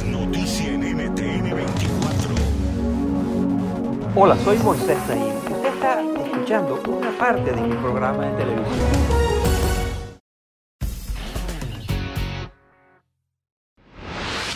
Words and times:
Noticia 0.00 0.68
en 0.68 0.80
NTN 0.80 1.54
24. 1.54 2.34
Hola, 4.16 4.36
soy 4.38 4.56
Moisés 4.58 4.98
Naim. 5.06 5.36
Usted 5.36 5.66
está 5.66 6.00
escuchando 6.00 6.82
una 6.88 7.10
parte 7.18 7.52
de 7.52 7.60
mi 7.60 7.76
programa 7.76 8.24
de 8.26 8.36
televisión. 8.38 8.88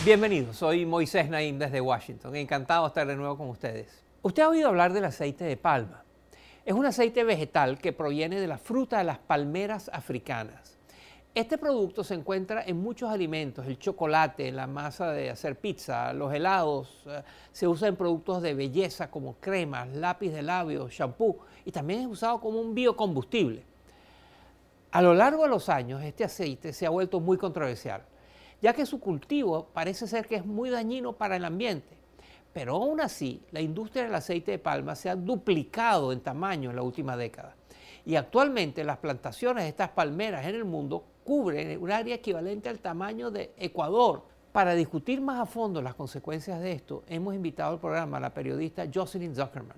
Bienvenidos, 0.04 0.56
soy 0.56 0.86
Moisés 0.86 1.28
Naim 1.28 1.58
desde 1.58 1.82
Washington. 1.82 2.34
Encantado 2.34 2.84
de 2.84 2.88
estar 2.88 3.06
de 3.06 3.16
nuevo 3.16 3.36
con 3.36 3.50
ustedes. 3.50 4.02
Usted 4.22 4.42
ha 4.42 4.48
oído 4.48 4.68
hablar 4.68 4.94
del 4.94 5.04
aceite 5.04 5.44
de 5.44 5.58
palma. 5.58 6.02
Es 6.64 6.72
un 6.72 6.86
aceite 6.86 7.24
vegetal 7.24 7.78
que 7.78 7.92
proviene 7.92 8.40
de 8.40 8.46
la 8.46 8.56
fruta 8.56 8.98
de 8.98 9.04
las 9.04 9.18
palmeras 9.18 9.90
africanas. 9.92 10.75
Este 11.36 11.58
producto 11.58 12.02
se 12.02 12.14
encuentra 12.14 12.62
en 12.64 12.78
muchos 12.78 13.10
alimentos, 13.10 13.66
el 13.66 13.78
chocolate, 13.78 14.50
la 14.50 14.66
masa 14.66 15.12
de 15.12 15.28
hacer 15.28 15.60
pizza, 15.60 16.14
los 16.14 16.32
helados, 16.32 17.02
eh, 17.04 17.22
se 17.52 17.68
usa 17.68 17.88
en 17.88 17.96
productos 17.96 18.40
de 18.40 18.54
belleza 18.54 19.10
como 19.10 19.34
cremas, 19.34 19.86
lápiz 19.88 20.30
de 20.30 20.40
labios, 20.40 20.90
shampoo 20.90 21.36
y 21.66 21.70
también 21.72 22.00
es 22.00 22.06
usado 22.06 22.40
como 22.40 22.58
un 22.58 22.74
biocombustible. 22.74 23.62
A 24.92 25.02
lo 25.02 25.12
largo 25.12 25.42
de 25.42 25.50
los 25.50 25.68
años, 25.68 26.02
este 26.02 26.24
aceite 26.24 26.72
se 26.72 26.86
ha 26.86 26.88
vuelto 26.88 27.20
muy 27.20 27.36
controversial, 27.36 28.00
ya 28.62 28.72
que 28.72 28.86
su 28.86 28.98
cultivo 28.98 29.66
parece 29.74 30.06
ser 30.06 30.26
que 30.26 30.36
es 30.36 30.46
muy 30.46 30.70
dañino 30.70 31.12
para 31.12 31.36
el 31.36 31.44
ambiente. 31.44 31.98
Pero 32.54 32.76
aún 32.76 32.98
así, 32.98 33.42
la 33.50 33.60
industria 33.60 34.04
del 34.04 34.14
aceite 34.14 34.52
de 34.52 34.58
palma 34.58 34.94
se 34.94 35.10
ha 35.10 35.16
duplicado 35.16 36.12
en 36.12 36.20
tamaño 36.20 36.70
en 36.70 36.76
la 36.76 36.82
última 36.82 37.14
década. 37.14 37.56
Y 38.06 38.16
actualmente 38.16 38.84
las 38.84 38.96
plantaciones 38.96 39.64
de 39.64 39.68
estas 39.68 39.90
palmeras 39.90 40.46
en 40.46 40.54
el 40.54 40.64
mundo 40.64 41.04
cubren 41.26 41.82
un 41.82 41.90
área 41.90 42.14
equivalente 42.14 42.68
al 42.68 42.78
tamaño 42.78 43.32
de 43.32 43.52
Ecuador. 43.58 44.22
Para 44.52 44.74
discutir 44.74 45.20
más 45.20 45.40
a 45.40 45.44
fondo 45.44 45.82
las 45.82 45.96
consecuencias 45.96 46.60
de 46.60 46.70
esto, 46.70 47.02
hemos 47.08 47.34
invitado 47.34 47.72
al 47.72 47.80
programa 47.80 48.18
a 48.18 48.20
la 48.20 48.32
periodista 48.32 48.86
Jocelyn 48.94 49.34
Zuckerman. 49.34 49.76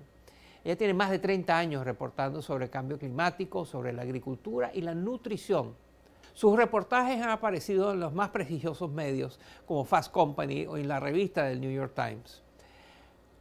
Ella 0.63 0.77
tiene 0.77 0.93
más 0.93 1.09
de 1.09 1.17
30 1.17 1.57
años 1.57 1.83
reportando 1.83 2.43
sobre 2.43 2.65
el 2.65 2.69
cambio 2.69 2.99
climático, 2.99 3.65
sobre 3.65 3.91
la 3.91 4.03
agricultura 4.03 4.69
y 4.73 4.81
la 4.81 4.93
nutrición. 4.93 5.73
Sus 6.33 6.55
reportajes 6.55 7.19
han 7.19 7.31
aparecido 7.31 7.93
en 7.93 7.99
los 7.99 8.13
más 8.13 8.29
prestigiosos 8.29 8.91
medios 8.91 9.39
como 9.65 9.85
Fast 9.85 10.11
Company 10.11 10.67
o 10.67 10.77
en 10.77 10.87
la 10.87 10.99
revista 10.99 11.45
del 11.45 11.59
New 11.59 11.71
York 11.71 11.93
Times. 11.95 12.43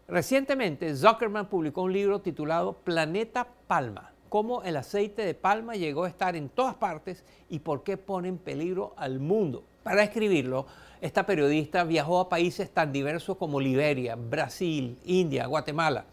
Recientemente, 0.09 0.97
Zuckerman 0.97 1.51
publicó 1.51 1.83
un 1.83 1.93
libro 1.93 2.23
titulado 2.23 2.73
Planeta 2.73 3.47
Palma, 3.67 4.13
cómo 4.29 4.63
el 4.63 4.77
aceite 4.77 5.25
de 5.25 5.35
palma 5.35 5.75
llegó 5.75 6.05
a 6.05 6.09
estar 6.09 6.37
en 6.37 6.49
todas 6.49 6.75
partes 6.75 7.25
y 7.49 7.59
por 7.61 7.83
qué 7.83 7.97
pone 7.97 8.29
en 8.29 8.39
peligro 8.39 8.95
al 8.97 9.19
mundo. 9.19 9.65
Para 9.83 10.03
escribirlo, 10.03 10.67
esta 11.01 11.27
periodista 11.27 11.85
viajó 11.85 12.21
a 12.21 12.29
países 12.29 12.71
tan 12.71 12.93
diversos 12.93 13.37
como 13.37 13.61
Liberia, 13.61 14.17
Brasil, 14.17 14.99
India, 15.05 15.47
Guatemala 15.47 16.05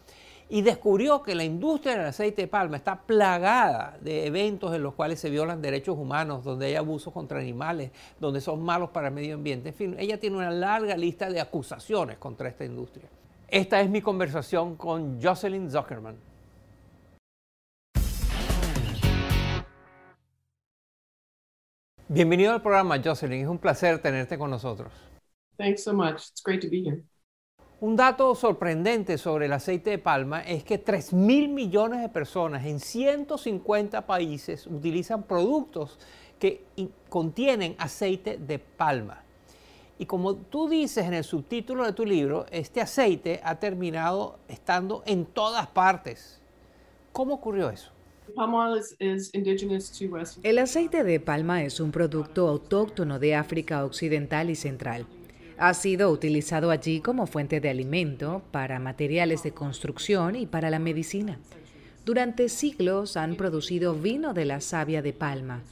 y 0.48 0.62
descubrió 0.62 1.22
que 1.22 1.34
la 1.34 1.44
industria 1.44 1.96
del 1.96 2.06
aceite 2.06 2.42
de 2.42 2.48
palma 2.48 2.76
está 2.76 3.02
plagada 3.02 3.98
de 4.00 4.26
eventos 4.26 4.74
en 4.74 4.82
los 4.82 4.94
cuales 4.94 5.18
se 5.18 5.28
violan 5.28 5.60
derechos 5.60 5.98
humanos, 5.98 6.44
donde 6.44 6.66
hay 6.66 6.76
abusos 6.76 7.12
contra 7.12 7.40
animales, 7.40 7.90
donde 8.20 8.40
son 8.40 8.62
malos 8.62 8.90
para 8.90 9.08
el 9.08 9.14
medio 9.14 9.34
ambiente. 9.34 9.70
En 9.70 9.74
fin, 9.74 9.96
ella 9.98 10.20
tiene 10.20 10.36
una 10.36 10.50
larga 10.50 10.96
lista 10.96 11.28
de 11.30 11.40
acusaciones 11.40 12.18
contra 12.18 12.48
esta 12.48 12.64
industria. 12.64 13.08
Esta 13.48 13.80
es 13.80 13.90
mi 13.90 14.00
conversación 14.00 14.76
con 14.76 15.20
Jocelyn 15.20 15.70
Zuckerman. 15.70 16.16
Bienvenido 22.08 22.52
al 22.52 22.62
programa, 22.62 23.02
Jocelyn. 23.02 23.42
Es 23.42 23.48
un 23.48 23.58
placer 23.58 23.98
tenerte 24.00 24.38
con 24.38 24.48
nosotros. 24.48 24.92
Thanks 25.58 25.82
so 25.82 25.92
much. 25.92 26.28
It's 26.28 26.40
great 26.40 26.62
to 26.62 26.68
be 26.70 26.84
here. 26.84 27.02
Un 27.80 27.96
dato 27.96 28.32
sorprendente 28.36 29.18
sobre 29.18 29.46
el 29.46 29.52
aceite 29.52 29.90
de 29.90 29.98
palma 29.98 30.40
es 30.42 30.62
que 30.62 30.78
3 30.78 31.12
mil 31.12 31.48
millones 31.48 32.00
de 32.00 32.08
personas 32.08 32.64
en 32.64 32.78
150 32.78 34.06
países 34.06 34.68
utilizan 34.68 35.24
productos 35.24 35.98
que 36.38 36.64
contienen 37.08 37.74
aceite 37.76 38.38
de 38.38 38.60
palma. 38.60 39.24
Y 39.98 40.06
como 40.06 40.36
tú 40.36 40.68
dices 40.68 41.06
en 41.06 41.14
el 41.14 41.24
subtítulo 41.24 41.84
de 41.84 41.92
tu 41.92 42.06
libro, 42.06 42.46
este 42.52 42.80
aceite 42.80 43.40
ha 43.42 43.56
terminado 43.56 44.38
estando 44.46 45.02
en 45.06 45.26
todas 45.26 45.66
partes. 45.66 46.40
¿Cómo 47.10 47.34
ocurrió 47.34 47.68
eso? 47.68 47.95
El 50.42 50.58
aceite 50.58 51.04
de 51.04 51.20
palma 51.20 51.62
es 51.62 51.80
un 51.80 51.92
producto 51.92 52.48
autóctono 52.48 53.18
de 53.18 53.34
África 53.34 53.84
Occidental 53.84 54.50
y 54.50 54.56
Central. 54.56 55.06
Ha 55.58 55.72
sido 55.74 56.10
utilizado 56.10 56.70
allí 56.70 57.00
como 57.00 57.26
fuente 57.26 57.60
de 57.60 57.70
alimento, 57.70 58.42
para 58.50 58.78
materiales 58.78 59.42
de 59.42 59.52
construcción 59.52 60.36
y 60.36 60.46
para 60.46 60.70
la 60.70 60.78
medicina. 60.78 61.38
Durante 62.04 62.48
siglos 62.48 63.16
han 63.16 63.36
producido 63.36 63.94
vino 63.94 64.34
de 64.34 64.44
la 64.44 64.60
savia 64.60 65.02
de 65.02 65.12
palma 65.12 65.62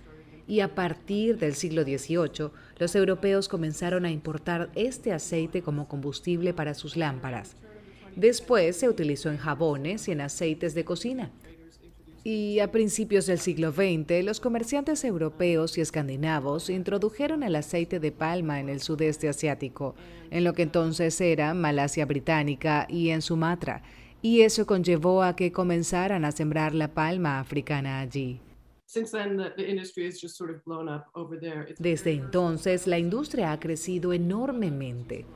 y 0.46 0.60
a 0.60 0.74
partir 0.74 1.38
del 1.38 1.54
siglo 1.54 1.84
XVIII 1.84 2.50
los 2.78 2.94
europeos 2.94 3.48
comenzaron 3.48 4.04
a 4.04 4.10
importar 4.10 4.70
este 4.74 5.12
aceite 5.12 5.62
como 5.62 5.88
combustible 5.88 6.52
para 6.52 6.74
sus 6.74 6.96
lámparas. 6.96 7.56
Después 8.16 8.76
se 8.76 8.88
utilizó 8.88 9.30
en 9.30 9.38
jabones 9.38 10.08
y 10.08 10.12
en 10.12 10.20
aceites 10.20 10.74
de 10.74 10.84
cocina. 10.84 11.30
Y 12.26 12.60
a 12.60 12.72
principios 12.72 13.26
del 13.26 13.38
siglo 13.38 13.70
XX, 13.70 14.24
los 14.24 14.40
comerciantes 14.40 15.04
europeos 15.04 15.76
y 15.76 15.82
escandinavos 15.82 16.70
introdujeron 16.70 17.42
el 17.42 17.54
aceite 17.54 18.00
de 18.00 18.12
palma 18.12 18.60
en 18.60 18.70
el 18.70 18.80
sudeste 18.80 19.28
asiático, 19.28 19.94
en 20.30 20.42
lo 20.42 20.54
que 20.54 20.62
entonces 20.62 21.20
era 21.20 21.52
Malasia 21.52 22.06
Británica 22.06 22.86
y 22.88 23.10
en 23.10 23.20
Sumatra, 23.20 23.82
y 24.22 24.40
eso 24.40 24.64
conllevó 24.64 25.22
a 25.22 25.36
que 25.36 25.52
comenzaran 25.52 26.24
a 26.24 26.32
sembrar 26.32 26.74
la 26.74 26.94
palma 26.94 27.40
africana 27.40 28.00
allí. 28.00 28.40
Desde 31.78 32.12
entonces, 32.12 32.86
la 32.86 32.98
industria 32.98 33.52
ha 33.52 33.60
crecido 33.60 34.14
enormemente. 34.14 35.26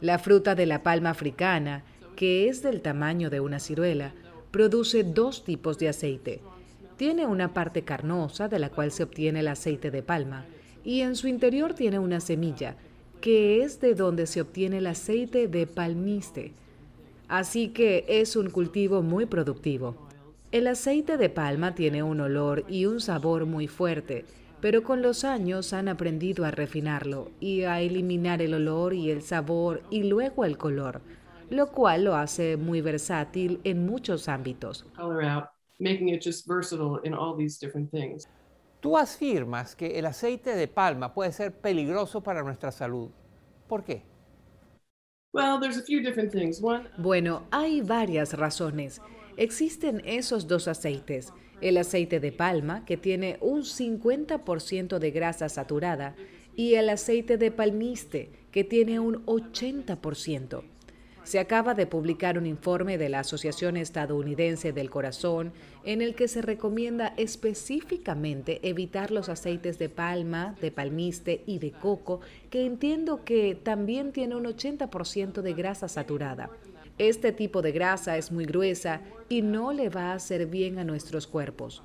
La 0.00 0.18
fruta 0.18 0.56
de 0.56 0.66
la 0.66 0.82
palma 0.82 1.10
africana, 1.10 1.84
que 2.16 2.48
es 2.48 2.62
del 2.62 2.82
tamaño 2.82 3.30
de 3.30 3.38
una 3.38 3.60
ciruela, 3.60 4.12
produce 4.56 5.04
dos 5.04 5.44
tipos 5.44 5.76
de 5.76 5.90
aceite. 5.90 6.40
Tiene 6.96 7.26
una 7.26 7.52
parte 7.52 7.82
carnosa 7.82 8.48
de 8.48 8.58
la 8.58 8.70
cual 8.70 8.90
se 8.90 9.02
obtiene 9.02 9.40
el 9.40 9.48
aceite 9.48 9.90
de 9.90 10.02
palma 10.02 10.46
y 10.82 11.02
en 11.02 11.14
su 11.14 11.28
interior 11.28 11.74
tiene 11.74 11.98
una 11.98 12.20
semilla, 12.20 12.74
que 13.20 13.62
es 13.62 13.82
de 13.82 13.94
donde 13.94 14.26
se 14.26 14.40
obtiene 14.40 14.78
el 14.78 14.86
aceite 14.86 15.46
de 15.46 15.66
palmiste. 15.66 16.54
Así 17.28 17.68
que 17.68 18.06
es 18.08 18.34
un 18.34 18.48
cultivo 18.48 19.02
muy 19.02 19.26
productivo. 19.26 19.94
El 20.52 20.68
aceite 20.68 21.18
de 21.18 21.28
palma 21.28 21.74
tiene 21.74 22.02
un 22.02 22.22
olor 22.22 22.64
y 22.66 22.86
un 22.86 23.02
sabor 23.02 23.44
muy 23.44 23.68
fuerte, 23.68 24.24
pero 24.62 24.82
con 24.82 25.02
los 25.02 25.24
años 25.24 25.74
han 25.74 25.86
aprendido 25.86 26.46
a 26.46 26.50
refinarlo 26.50 27.30
y 27.40 27.64
a 27.64 27.82
eliminar 27.82 28.40
el 28.40 28.54
olor 28.54 28.94
y 28.94 29.10
el 29.10 29.20
sabor 29.20 29.82
y 29.90 30.04
luego 30.04 30.46
el 30.46 30.56
color 30.56 31.02
lo 31.50 31.70
cual 31.72 32.04
lo 32.04 32.14
hace 32.14 32.56
muy 32.56 32.80
versátil 32.80 33.60
en 33.64 33.86
muchos 33.86 34.28
ámbitos. 34.28 34.86
Tú 38.80 38.96
afirmas 38.96 39.74
que 39.74 39.98
el 39.98 40.06
aceite 40.06 40.54
de 40.54 40.68
palma 40.68 41.12
puede 41.14 41.32
ser 41.32 41.52
peligroso 41.60 42.22
para 42.22 42.42
nuestra 42.42 42.70
salud. 42.70 43.10
¿Por 43.68 43.84
qué? 43.84 44.02
Bueno, 46.96 47.46
hay 47.50 47.82
varias 47.82 48.32
razones. 48.34 49.02
Existen 49.36 50.02
esos 50.06 50.46
dos 50.46 50.68
aceites. 50.68 51.32
El 51.60 51.78
aceite 51.78 52.20
de 52.20 52.32
palma, 52.32 52.84
que 52.84 52.96
tiene 52.96 53.38
un 53.40 53.62
50% 53.62 54.98
de 54.98 55.10
grasa 55.10 55.48
saturada, 55.48 56.14
y 56.54 56.74
el 56.74 56.88
aceite 56.88 57.36
de 57.36 57.50
palmiste, 57.50 58.30
que 58.50 58.64
tiene 58.64 58.98
un 59.00 59.24
80%. 59.26 60.75
Se 61.26 61.40
acaba 61.40 61.74
de 61.74 61.88
publicar 61.88 62.38
un 62.38 62.46
informe 62.46 62.98
de 62.98 63.08
la 63.08 63.18
Asociación 63.18 63.76
Estadounidense 63.76 64.72
del 64.72 64.90
Corazón 64.90 65.52
en 65.82 66.00
el 66.00 66.14
que 66.14 66.28
se 66.28 66.40
recomienda 66.40 67.14
específicamente 67.16 68.60
evitar 68.62 69.10
los 69.10 69.28
aceites 69.28 69.76
de 69.80 69.88
palma, 69.88 70.54
de 70.60 70.70
palmiste 70.70 71.42
y 71.44 71.58
de 71.58 71.72
coco, 71.72 72.20
que 72.48 72.64
entiendo 72.64 73.24
que 73.24 73.56
también 73.56 74.12
tiene 74.12 74.36
un 74.36 74.44
80% 74.44 75.42
de 75.42 75.52
grasa 75.52 75.88
saturada. 75.88 76.48
Este 76.96 77.32
tipo 77.32 77.60
de 77.60 77.72
grasa 77.72 78.16
es 78.16 78.30
muy 78.30 78.44
gruesa 78.44 79.00
y 79.28 79.42
no 79.42 79.72
le 79.72 79.88
va 79.88 80.12
a 80.12 80.14
hacer 80.14 80.46
bien 80.46 80.78
a 80.78 80.84
nuestros 80.84 81.26
cuerpos. 81.26 81.82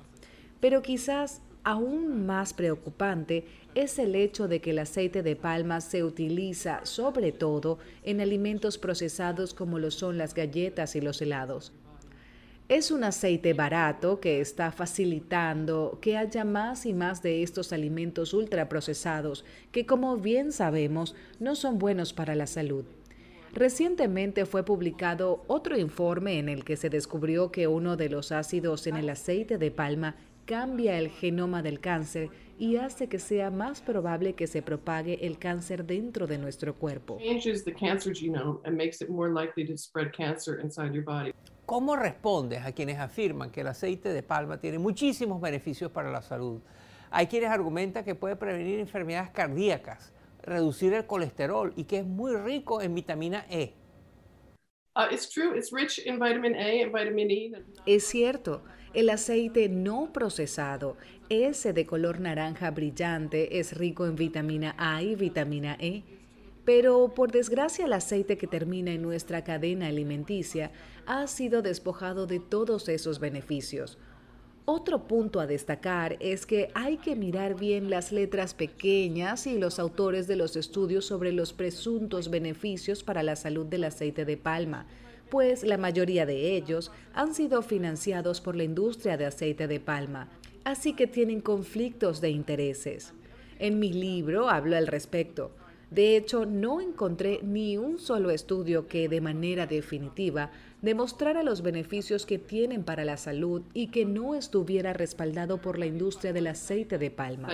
Pero 0.60 0.82
quizás 0.82 1.42
aún 1.64 2.26
más 2.26 2.52
preocupante 2.52 3.44
es 3.74 3.98
el 3.98 4.14
hecho 4.14 4.48
de 4.48 4.60
que 4.60 4.70
el 4.70 4.78
aceite 4.78 5.22
de 5.22 5.36
palma 5.36 5.80
se 5.80 6.04
utiliza 6.04 6.84
sobre 6.84 7.32
todo 7.32 7.78
en 8.02 8.20
alimentos 8.20 8.78
procesados 8.78 9.54
como 9.54 9.78
lo 9.78 9.90
son 9.90 10.18
las 10.18 10.34
galletas 10.34 10.96
y 10.96 11.00
los 11.00 11.22
helados. 11.22 11.72
Es 12.68 12.90
un 12.90 13.04
aceite 13.04 13.52
barato 13.52 14.20
que 14.20 14.40
está 14.40 14.72
facilitando 14.72 15.98
que 16.00 16.16
haya 16.16 16.44
más 16.44 16.86
y 16.86 16.94
más 16.94 17.22
de 17.22 17.42
estos 17.42 17.72
alimentos 17.72 18.32
ultraprocesados 18.32 19.44
que 19.72 19.84
como 19.84 20.16
bien 20.16 20.52
sabemos 20.52 21.14
no 21.38 21.54
son 21.54 21.78
buenos 21.78 22.12
para 22.12 22.34
la 22.34 22.46
salud. 22.46 22.84
Recientemente 23.52 24.46
fue 24.46 24.64
publicado 24.64 25.44
otro 25.46 25.76
informe 25.76 26.38
en 26.38 26.48
el 26.48 26.64
que 26.64 26.76
se 26.78 26.88
descubrió 26.88 27.52
que 27.52 27.66
uno 27.66 27.98
de 27.98 28.08
los 28.08 28.32
ácidos 28.32 28.86
en 28.86 28.96
el 28.96 29.10
aceite 29.10 29.58
de 29.58 29.70
palma 29.70 30.16
cambia 30.44 30.98
el 30.98 31.10
genoma 31.10 31.62
del 31.62 31.80
cáncer 31.80 32.30
y 32.58 32.76
hace 32.76 33.08
que 33.08 33.18
sea 33.18 33.50
más 33.50 33.80
probable 33.80 34.34
que 34.34 34.46
se 34.46 34.62
propague 34.62 35.26
el 35.26 35.38
cáncer 35.38 35.84
dentro 35.84 36.26
de 36.26 36.38
nuestro 36.38 36.74
cuerpo. 36.74 37.18
¿Cómo 41.66 41.96
respondes 41.96 42.64
a 42.64 42.72
quienes 42.72 42.98
afirman 42.98 43.50
que 43.50 43.60
el 43.62 43.66
aceite 43.66 44.08
de 44.10 44.22
palma 44.22 44.60
tiene 44.60 44.78
muchísimos 44.78 45.40
beneficios 45.40 45.90
para 45.90 46.10
la 46.10 46.22
salud? 46.22 46.60
Hay 47.10 47.26
quienes 47.26 47.50
argumentan 47.50 48.04
que 48.04 48.14
puede 48.14 48.36
prevenir 48.36 48.78
enfermedades 48.78 49.30
cardíacas, 49.30 50.12
reducir 50.42 50.92
el 50.94 51.06
colesterol 51.06 51.72
y 51.76 51.84
que 51.84 51.98
es 51.98 52.06
muy 52.06 52.34
rico 52.36 52.80
en 52.80 52.94
vitamina 52.94 53.46
E. 53.50 53.74
Uh, 54.94 55.08
e 57.86 57.94
es 57.94 58.04
cierto, 58.04 58.62
el 58.94 59.10
aceite 59.10 59.68
no 59.68 60.12
procesado, 60.12 60.96
ese 61.28 61.72
de 61.72 61.86
color 61.86 62.20
naranja 62.20 62.70
brillante, 62.70 63.58
es 63.58 63.76
rico 63.76 64.06
en 64.06 64.16
vitamina 64.16 64.74
A 64.78 65.02
y 65.02 65.14
vitamina 65.14 65.76
E. 65.80 66.02
Pero 66.64 67.12
por 67.14 67.32
desgracia 67.32 67.86
el 67.86 67.92
aceite 67.92 68.38
que 68.38 68.46
termina 68.46 68.92
en 68.92 69.02
nuestra 69.02 69.42
cadena 69.42 69.88
alimenticia 69.88 70.70
ha 71.06 71.26
sido 71.26 71.62
despojado 71.62 72.26
de 72.26 72.38
todos 72.38 72.88
esos 72.88 73.18
beneficios. 73.18 73.98
Otro 74.64 75.08
punto 75.08 75.40
a 75.40 75.48
destacar 75.48 76.16
es 76.20 76.46
que 76.46 76.70
hay 76.74 76.98
que 76.98 77.16
mirar 77.16 77.58
bien 77.58 77.90
las 77.90 78.12
letras 78.12 78.54
pequeñas 78.54 79.48
y 79.48 79.58
los 79.58 79.80
autores 79.80 80.28
de 80.28 80.36
los 80.36 80.54
estudios 80.54 81.04
sobre 81.04 81.32
los 81.32 81.52
presuntos 81.52 82.30
beneficios 82.30 83.02
para 83.02 83.24
la 83.24 83.34
salud 83.34 83.66
del 83.66 83.82
aceite 83.82 84.24
de 84.24 84.36
palma, 84.36 84.86
pues 85.32 85.62
la 85.62 85.78
mayoría 85.78 86.26
de 86.26 86.54
ellos 86.54 86.92
han 87.14 87.34
sido 87.34 87.62
financiados 87.62 88.42
por 88.42 88.54
la 88.54 88.64
industria 88.64 89.16
de 89.16 89.24
aceite 89.24 89.66
de 89.66 89.80
palma, 89.80 90.28
así 90.62 90.92
que 90.92 91.06
tienen 91.06 91.40
conflictos 91.40 92.20
de 92.20 92.28
intereses. 92.28 93.14
En 93.58 93.78
mi 93.78 93.94
libro 93.94 94.50
hablo 94.50 94.76
al 94.76 94.86
respecto. 94.86 95.52
De 95.90 96.18
hecho, 96.18 96.44
no 96.44 96.82
encontré 96.82 97.40
ni 97.42 97.78
un 97.78 97.98
solo 97.98 98.30
estudio 98.30 98.86
que 98.88 99.08
de 99.08 99.22
manera 99.22 99.66
definitiva 99.66 100.50
demostrara 100.82 101.42
los 101.42 101.62
beneficios 101.62 102.26
que 102.26 102.36
tienen 102.36 102.84
para 102.84 103.06
la 103.06 103.16
salud 103.16 103.62
y 103.72 103.86
que 103.86 104.04
no 104.04 104.34
estuviera 104.34 104.92
respaldado 104.92 105.62
por 105.62 105.78
la 105.78 105.86
industria 105.86 106.34
del 106.34 106.48
aceite 106.48 106.98
de 106.98 107.10
palma. 107.10 107.48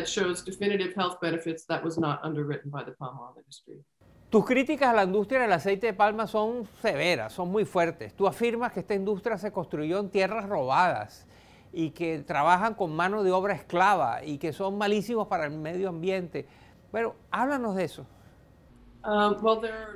Tus 4.30 4.44
críticas 4.44 4.90
a 4.90 4.92
la 4.92 5.04
industria 5.04 5.40
del 5.40 5.52
aceite 5.52 5.86
de 5.86 5.94
palma 5.94 6.26
son 6.26 6.68
severas, 6.82 7.32
son 7.32 7.50
muy 7.50 7.64
fuertes. 7.64 8.12
Tú 8.12 8.26
afirmas 8.26 8.72
que 8.72 8.80
esta 8.80 8.94
industria 8.94 9.38
se 9.38 9.50
construyó 9.50 10.00
en 10.00 10.10
tierras 10.10 10.46
robadas 10.46 11.26
y 11.72 11.90
que 11.90 12.18
trabajan 12.18 12.74
con 12.74 12.94
mano 12.94 13.22
de 13.22 13.32
obra 13.32 13.54
esclava 13.54 14.22
y 14.22 14.36
que 14.36 14.52
son 14.52 14.76
malísimos 14.76 15.28
para 15.28 15.46
el 15.46 15.52
medio 15.52 15.88
ambiente. 15.88 16.46
Pero 16.92 17.16
háblanos 17.30 17.74
de 17.76 17.84
eso. 17.84 18.06
Um, 19.02 19.36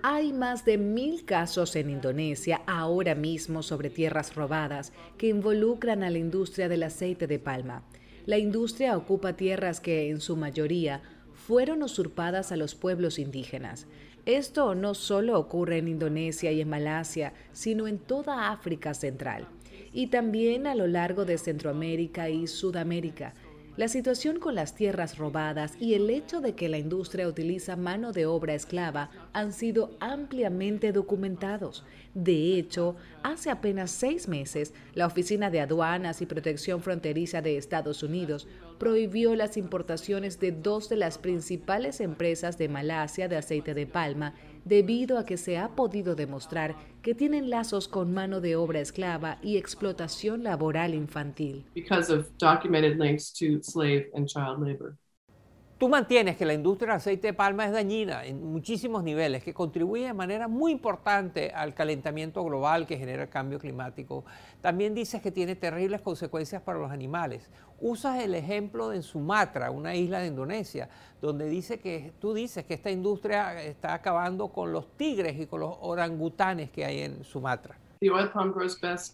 Hay 0.02 0.32
más 0.32 0.64
de 0.64 0.78
mil 0.78 1.26
casos 1.26 1.76
en 1.76 1.90
Indonesia 1.90 2.62
ahora 2.67 3.14
mismo 3.14 3.62
sobre 3.62 3.90
tierras 3.90 4.35
robadas 4.35 4.94
que 5.19 5.28
involucran 5.28 6.02
a 6.02 6.08
la 6.08 6.17
industria 6.17 6.70
del 6.70 6.85
aceite 6.85 7.26
de 7.26 7.38
palma. 7.38 7.82
La 8.25 8.38
industria 8.38 8.96
ocupa 8.96 9.35
tierras 9.35 9.81
que 9.81 10.08
en 10.08 10.23
su 10.23 10.37
mayoría 10.37 11.02
fueron 11.35 11.82
usurpadas 11.82 12.52
a 12.52 12.56
los 12.56 12.75
pueblos 12.75 13.19
indígenas. 13.19 13.87
Esto 14.27 14.75
no 14.75 14.95
solo 14.95 15.39
ocurre 15.39 15.79
en 15.79 15.89
Indonesia 15.89 16.53
y 16.53 16.61
en 16.61 16.69
Malasia, 16.69 17.33
sino 17.53 17.89
en 17.89 17.99
toda 17.99 18.51
África 18.53 18.95
Central 18.95 19.49
y 19.93 20.07
también 20.09 20.67
a 20.67 20.75
lo 20.75 20.87
largo 20.87 21.25
de 21.25 21.39
Centroamérica 21.39 22.31
y 22.31 22.47
Sudamérica, 22.47 23.35
la 23.77 23.89
situación 23.89 24.39
con 24.39 24.55
las 24.55 24.75
tierras 24.75 25.17
robadas 25.17 25.77
y 25.81 25.95
el 25.95 26.11
hecho 26.11 26.43
de 26.43 26.55
que 26.55 26.69
la 26.69 26.77
industria 26.77 27.27
utiliza 27.27 27.75
mano 27.75 28.13
de 28.13 28.27
obra 28.27 28.53
esclava 28.53 29.11
han 29.33 29.55
sido 29.55 29.97
ampliamente 29.99 30.93
documentados. 30.93 31.83
De 32.13 32.59
hecho, 32.59 32.97
hace 33.23 33.49
apenas 33.49 33.91
seis 33.91 34.29
meses, 34.29 34.75
la 34.93 35.07
Oficina 35.07 35.49
de 35.49 35.63
Aduanas 35.63 36.21
y 36.21 36.27
Protección 36.27 36.83
Fronteriza 36.83 37.41
de 37.41 37.57
Estados 37.57 38.03
Unidos 38.03 38.47
prohibió 38.82 39.37
las 39.37 39.56
importaciones 39.56 40.40
de 40.40 40.50
dos 40.50 40.88
de 40.88 40.96
las 40.96 41.17
principales 41.17 42.00
empresas 42.00 42.58
de 42.58 42.69
Malasia 42.69 43.29
de 43.29 43.37
aceite 43.37 43.75
de 43.75 43.87
palma 43.87 44.35
debido 44.64 45.18
a 45.18 45.25
que 45.25 45.37
se 45.37 45.57
ha 45.57 45.68
podido 45.76 46.16
demostrar 46.16 46.75
que 47.00 47.14
tienen 47.14 47.49
lazos 47.49 47.87
con 47.87 48.12
mano 48.12 48.40
de 48.40 48.57
obra 48.57 48.80
esclava 48.80 49.38
y 49.40 49.57
explotación 49.57 50.42
laboral 50.42 50.95
infantil. 50.95 51.64
Tú 55.83 55.89
mantienes 55.89 56.37
que 56.37 56.47
la 56.47 56.55
industria 56.55 56.93
del 56.93 56.99
aceite 56.99 57.27
de 57.27 57.33
palma 57.33 57.67
es 57.67 57.73
dañina 57.73 58.25
en 58.25 58.41
muchísimos 58.41 59.03
niveles, 59.03 59.43
que 59.43 59.53
contribuye 59.53 60.07
de 60.07 60.12
manera 60.12 60.47
muy 60.47 60.71
importante 60.71 61.51
al 61.51 61.75
calentamiento 61.75 62.45
global 62.45 62.87
que 62.87 62.97
genera 62.97 63.25
el 63.25 63.29
cambio 63.29 63.59
climático. 63.59 64.25
También 64.61 64.95
dices 64.95 65.21
que 65.21 65.33
tiene 65.33 65.57
terribles 65.57 66.01
consecuencias 66.01 66.62
para 66.62 66.79
los 66.79 66.93
animales. 66.93 67.51
Usas 67.81 68.23
el 68.23 68.37
ejemplo 68.37 68.91
de 68.91 69.03
Sumatra, 69.03 69.73
una 69.73 69.97
isla 69.97 70.21
de 70.21 70.29
Indonesia, 70.29 70.89
donde 71.21 71.49
dice 71.49 71.81
que 71.81 72.12
tú 72.21 72.33
dices 72.33 72.65
que 72.65 72.75
esta 72.75 72.93
industria 72.93 73.61
está 73.61 73.93
acabando 73.93 74.53
con 74.53 74.71
los 74.71 74.97
tigres 74.97 75.37
y 75.41 75.47
con 75.47 75.59
los 75.62 75.75
orangutanes 75.81 76.71
que 76.71 76.85
hay 76.85 77.01
en 77.01 77.25
Sumatra. 77.25 77.77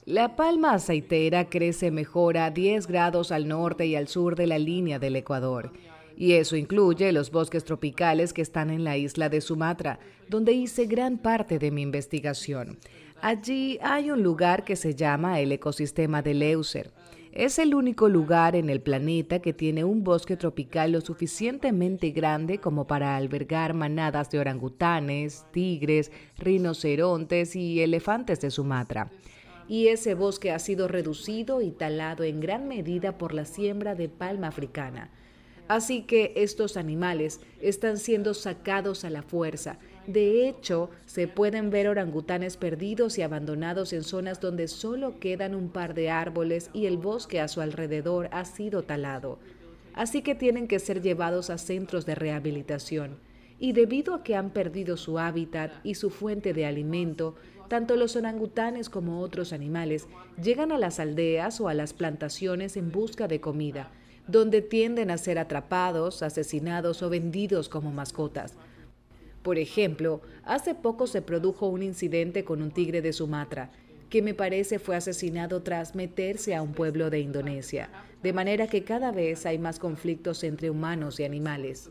La 0.05 0.37
palma 0.37 0.75
aceitera 0.75 1.49
crece 1.49 1.91
mejor 1.91 2.37
a 2.37 2.51
10 2.51 2.87
grados 2.87 3.33
al 3.33 3.49
norte 3.49 3.87
y 3.87 3.97
al 3.97 4.09
sur 4.09 4.37
de 4.37 4.47
la 4.47 4.59
línea 4.59 4.99
del 4.99 5.17
Ecuador 5.17 5.73
y 6.19 6.33
eso 6.33 6.57
incluye 6.57 7.13
los 7.13 7.31
bosques 7.31 7.63
tropicales 7.63 8.33
que 8.33 8.43
están 8.43 8.71
en 8.71 8.83
la 8.83 8.97
isla 8.97 9.29
de 9.29 9.41
Sumatra, 9.41 10.01
donde 10.29 10.53
hice 10.53 10.87
gran 10.87 11.17
parte 11.17 11.61
de 11.61 11.71
mi 11.71 11.83
investigación. 11.83 12.77
Allí 13.23 13.79
hay 13.83 14.11
un 14.11 14.25
lugar 14.25 14.65
que 14.65 14.75
se 14.75 14.97
llama 14.97 15.39
el 15.39 15.53
ecosistema 15.53 16.21
de 16.21 16.35
Leuser. 16.35 16.91
Es 17.31 17.61
el 17.61 17.73
único 17.73 18.09
lugar 18.09 18.57
en 18.57 18.69
el 18.69 18.81
planeta 18.81 19.39
que 19.39 19.53
tiene 19.53 19.85
un 19.85 20.03
bosque 20.03 20.37
tropical 20.37 20.91
lo 20.91 21.03
suficientemente 21.03 22.11
grande 22.11 22.59
como 22.59 22.89
para 22.89 23.17
albergar 23.17 23.73
manadas 23.75 24.29
de 24.29 24.41
orangutanes, 24.41 25.47
tigres, 25.53 26.11
rinocerontes 26.37 27.55
y 27.55 27.81
elefantes 27.81 28.41
de 28.41 28.51
Sumatra. 28.51 29.13
Y 29.69 29.87
ese 29.87 30.15
bosque 30.15 30.51
ha 30.51 30.59
sido 30.59 30.89
reducido 30.89 31.63
y 31.63 31.71
talado 31.71 32.25
en 32.25 32.41
gran 32.41 32.67
medida 32.67 33.19
por 33.19 33.35
la 33.35 33.45
siembra 33.45 33.95
de 33.95 34.09
palma 34.09 34.49
africana. 34.49 35.13
Así 35.69 36.03
que 36.03 36.33
estos 36.37 36.79
animales 36.79 37.41
están 37.61 37.99
siendo 37.99 38.33
sacados 38.33 39.05
a 39.05 39.11
la 39.11 39.23
fuerza. 39.23 39.79
De 40.07 40.49
hecho, 40.49 40.89
se 41.05 41.29
pueden 41.29 41.69
ver 41.69 41.89
orangutanes 41.89 42.57
perdidos 42.57 43.19
y 43.19 43.23
abandonados 43.23 43.93
en 43.93 44.03
zonas 44.03 44.41
donde 44.41 44.67
solo 44.67 45.21
quedan 45.21 45.55
un 45.55 45.69
par 45.69 45.93
de 45.93 46.09
árboles 46.09 46.71
y 46.73 46.87
el 46.87 46.97
bosque 46.97 47.39
a 47.39 47.49
su 47.49 47.61
alrededor 47.61 48.31
ha 48.33 48.47
sido 48.47 48.83
talado. 48.83 49.39
así 49.95 50.23
que 50.23 50.37
tienen 50.37 50.69
que 50.69 50.79
ser 50.79 51.03
llevados 51.03 51.51
a 51.51 51.59
centros 51.59 52.07
de 52.07 52.15
rehabilitación. 52.15 53.19
Y 53.59 53.73
debido 53.73 54.15
a 54.15 54.23
que 54.23 54.37
han 54.37 54.51
perdido 54.51 54.97
su 54.97 55.19
hábitat 55.19 55.73
y 55.83 55.97
su 55.97 56.11
fuente 56.11 56.53
de 56.53 56.67
alimento, 56.67 57.35
tanto 57.67 57.97
los 57.97 58.15
orangutanes 58.15 58.89
como 58.89 59.21
otros 59.21 59.53
animales 59.53 60.07
llegan 60.41 60.71
a 60.71 60.79
las 60.79 61.01
aldeas 61.01 61.61
o 61.61 61.69
a 61.69 61.75
las 61.75 61.93
plantaciones 61.95 62.77
en 62.77 62.93
busca 62.93 63.27
de 63.27 63.41
comida, 63.41 63.91
donde 64.29 64.63
tienden 64.63 65.11
a 65.11 65.19
ser 65.19 65.39
atrapados, 65.39 66.23
asesinados 66.23 67.03
o 67.03 67.11
vendidos 67.11 67.69
como 67.69 67.91
mascotas. 67.91 68.55
Por 69.43 69.59
ejemplo, 69.59 70.21
hace 70.45 70.75
poco 70.75 71.07
se 71.07 71.23
produjo 71.23 71.67
un 71.67 71.83
incidente 71.83 72.45
con 72.45 72.63
un 72.63 72.71
tigre 72.71 73.01
de 73.01 73.13
Sumatra, 73.13 73.71
que 74.11 74.23
me 74.23 74.35
parece 74.35 74.79
fue 74.79 74.97
asesinado 74.97 75.63
tras 75.63 75.95
meterse 75.95 76.55
a 76.55 76.63
un 76.63 76.73
pueblo 76.73 77.11
de 77.11 77.21
Indonesia, 77.21 77.91
de 78.23 78.33
manera 78.33 78.67
que 78.67 78.85
cada 78.85 79.13
vez 79.13 79.47
hay 79.47 79.59
más 79.59 79.79
conflictos 79.79 80.45
entre 80.45 80.71
humanos 80.71 81.21
y 81.21 81.25
animales. 81.25 81.91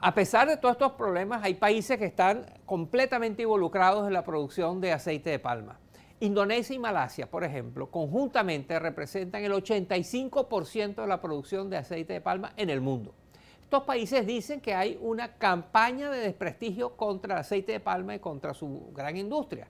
A 0.00 0.14
pesar 0.14 0.48
de 0.48 0.56
todos 0.56 0.74
estos 0.74 0.92
problemas, 0.92 1.42
hay 1.42 1.54
países 1.54 1.98
que 1.98 2.04
están 2.04 2.46
completamente 2.66 3.42
involucrados 3.42 4.06
en 4.06 4.12
la 4.12 4.24
producción 4.24 4.80
de 4.80 4.92
aceite 4.92 5.30
de 5.30 5.38
palma. 5.38 5.80
Indonesia 6.20 6.74
y 6.74 6.78
Malasia, 6.78 7.30
por 7.30 7.44
ejemplo, 7.44 7.90
conjuntamente 7.90 8.78
representan 8.78 9.44
el 9.44 9.52
85% 9.52 10.96
de 10.96 11.06
la 11.06 11.20
producción 11.20 11.70
de 11.70 11.76
aceite 11.76 12.12
de 12.14 12.20
palma 12.20 12.52
en 12.56 12.70
el 12.70 12.80
mundo. 12.80 13.14
Estos 13.62 13.84
países 13.84 14.26
dicen 14.26 14.60
que 14.60 14.74
hay 14.74 14.98
una 15.00 15.34
campaña 15.34 16.10
de 16.10 16.20
desprestigio 16.20 16.96
contra 16.96 17.34
el 17.34 17.40
aceite 17.40 17.72
de 17.72 17.80
palma 17.80 18.14
y 18.14 18.18
contra 18.18 18.54
su 18.54 18.90
gran 18.94 19.16
industria. 19.16 19.68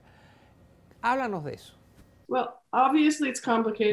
Háblanos 1.01 1.43
de 1.43 1.53
eso. 1.53 1.75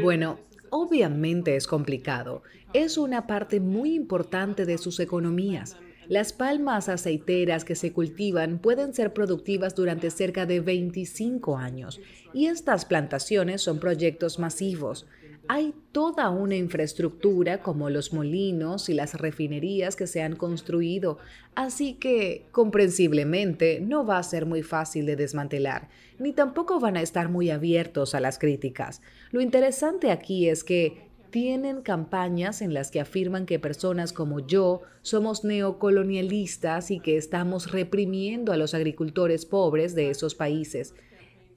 Bueno, 0.03 0.39
obviamente 0.71 1.57
es 1.57 1.67
complicado. 1.67 2.43
Es 2.73 2.97
una 2.97 3.27
parte 3.27 3.61
muy 3.61 3.95
importante 3.95 4.65
de 4.65 4.79
sus 4.79 5.01
economías. 5.01 5.77
Las 6.09 6.33
palmas 6.33 6.89
aceiteras 6.89 7.65
que 7.65 7.75
se 7.75 7.93
cultivan 7.93 8.59
pueden 8.59 8.95
ser 8.95 9.13
productivas 9.13 9.75
durante 9.75 10.11
cerca 10.11 10.47
de 10.47 10.61
25 10.61 11.57
años 11.57 12.01
y 12.33 12.47
estas 12.47 12.85
plantaciones 12.85 13.63
son 13.63 13.81
proyectos 13.81 14.39
masivos. 14.39 15.07
Hay 15.49 15.75
toda 15.93 16.31
una 16.31 16.57
infraestructura 16.57 17.63
como 17.63 17.91
los 17.91 18.13
molinos 18.13 18.89
y 18.89 18.95
las 18.95 19.15
refinerías 19.15 19.97
que 19.97 20.07
se 20.07 20.23
han 20.23 20.37
construido, 20.37 21.19
así 21.55 21.95
que 21.95 22.47
comprensiblemente 22.53 23.81
no 23.81 24.05
va 24.05 24.19
a 24.19 24.23
ser 24.23 24.47
muy 24.47 24.63
fácil 24.63 25.07
de 25.07 25.17
desmantelar, 25.17 25.89
ni 26.19 26.33
tampoco 26.33 26.81
van 26.81 26.97
a 26.97 27.03
estar 27.03 27.29
muy 27.29 27.51
abiertos 27.51 28.15
a 28.15 28.21
las 28.21 28.39
críticas. 28.39 29.03
Lo 29.31 29.41
interesante 29.41 30.11
aquí 30.11 30.49
es 30.49 30.65
que 30.65 31.06
tienen 31.31 31.83
campañas 31.83 32.63
en 32.63 32.75
las 32.75 32.91
que 32.91 33.01
afirman 33.01 33.47
que 33.47 33.59
personas 33.59 34.13
como 34.13 34.41
yo 34.41 34.83
somos 35.03 35.45
neocolonialistas 35.45 36.91
y 36.91 37.01
que 37.01 37.17
estamos 37.17 37.71
reprimiendo 37.71 38.53
a 38.53 38.57
los 38.57 38.75
agricultores 38.75 39.47
pobres 39.47 39.95
de 39.95 40.11
esos 40.11 40.35
países. 40.35 40.95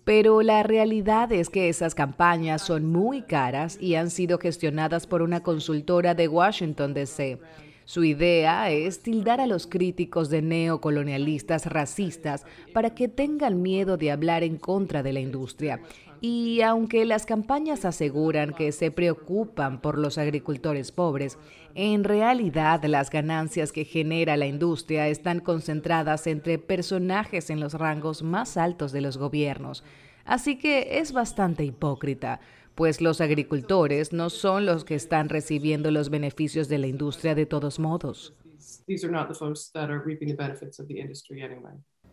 Pero 0.03 0.41
la 0.41 0.63
realidad 0.63 1.31
es 1.31 1.49
que 1.49 1.69
esas 1.69 1.93
campañas 1.93 2.61
son 2.61 2.85
muy 2.85 3.21
caras 3.21 3.77
y 3.79 3.95
han 3.95 4.09
sido 4.09 4.39
gestionadas 4.39 5.05
por 5.05 5.21
una 5.21 5.43
consultora 5.43 6.15
de 6.15 6.27
Washington, 6.27 6.93
D.C. 6.93 7.39
Su 7.85 8.03
idea 8.03 8.69
es 8.69 9.01
tildar 9.01 9.41
a 9.41 9.47
los 9.47 9.65
críticos 9.65 10.29
de 10.29 10.41
neocolonialistas 10.43 11.65
racistas 11.65 12.45
para 12.71 12.93
que 12.93 13.07
tengan 13.07 13.61
miedo 13.61 13.97
de 13.97 14.11
hablar 14.11 14.43
en 14.43 14.57
contra 14.57 15.01
de 15.01 15.13
la 15.13 15.19
industria 15.19 15.79
y 16.21 16.61
aunque 16.61 17.05
las 17.05 17.25
campañas 17.25 17.85
aseguran 17.85 18.53
que 18.53 18.71
se 18.71 18.91
preocupan 18.91 19.81
por 19.81 19.97
los 19.97 20.17
agricultores 20.17 20.91
pobres, 20.91 21.37
en 21.75 22.03
realidad 22.03 22.83
las 22.85 23.09
ganancias 23.09 23.71
que 23.71 23.85
genera 23.85 24.35
la 24.35 24.47
industria 24.47 25.07
están 25.07 25.39
concentradas 25.39 26.27
entre 26.27 26.57
personajes 26.57 27.49
en 27.49 27.59
los 27.59 27.73
rangos 27.73 28.21
más 28.21 28.57
altos 28.57 28.91
de 28.91 29.01
los 29.01 29.17
gobiernos. 29.17 29.83
Así 30.25 30.57
que 30.57 30.99
es 30.99 31.13
bastante 31.13 31.63
hipócrita, 31.63 32.41
pues 32.75 33.01
los 33.01 33.21
agricultores 33.21 34.13
no 34.13 34.29
son 34.29 34.65
los 34.65 34.83
que 34.83 34.95
están 34.95 35.29
recibiendo 35.29 35.89
los 35.91 36.09
beneficios 36.09 36.67
de 36.67 36.79
la 36.79 36.87
industria 36.87 37.33
de 37.33 37.45
todos 37.45 37.79
modos. 37.79 38.33